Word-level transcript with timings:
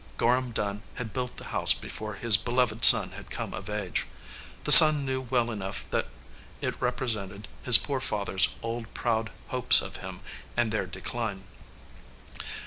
Gorham 0.17 0.49
Dunn 0.49 0.81
had 0.95 1.13
built 1.13 1.37
the 1.37 1.43
house 1.53 1.75
before 1.75 2.15
his 2.15 2.35
beloved 2.35 2.83
son 2.83 3.11
had 3.11 3.29
come 3.29 3.53
of 3.53 3.69
age. 3.69 4.07
The 4.63 4.71
son 4.71 5.05
knew 5.05 5.21
well 5.21 5.51
enough 5.51 5.87
that 5.91 6.07
it 6.59 6.79
repre 6.79 7.05
sented 7.13 7.43
his 7.61 7.77
poor 7.77 7.99
father 7.99 8.33
s 8.33 8.47
old 8.63 8.91
proud 8.95 9.29
hopes 9.49 9.79
of 9.79 9.97
him 9.97 10.21
and 10.57 10.71
their 10.71 10.87
decline. 10.87 11.43